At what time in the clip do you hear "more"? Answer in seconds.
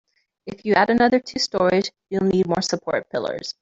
2.47-2.63